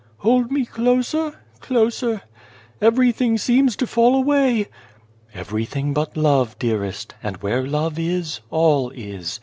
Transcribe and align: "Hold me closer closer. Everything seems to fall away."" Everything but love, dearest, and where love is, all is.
"Hold 0.25 0.51
me 0.51 0.65
closer 0.65 1.35
closer. 1.59 2.23
Everything 2.81 3.37
seems 3.37 3.75
to 3.75 3.85
fall 3.85 4.15
away."" 4.15 4.65
Everything 5.35 5.93
but 5.93 6.17
love, 6.17 6.57
dearest, 6.57 7.13
and 7.21 7.37
where 7.43 7.67
love 7.67 7.99
is, 7.99 8.39
all 8.49 8.89
is. 8.89 9.39